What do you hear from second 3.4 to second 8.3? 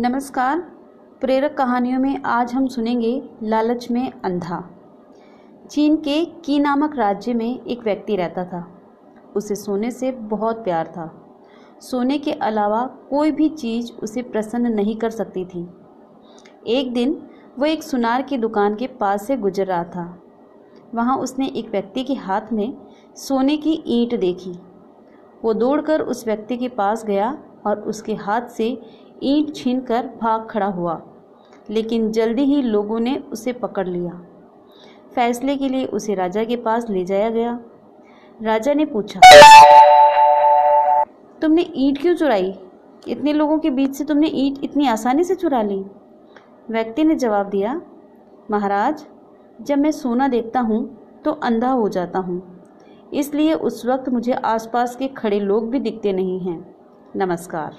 लालच में अंधा। चीन के की नामक राज्य में एक व्यक्ति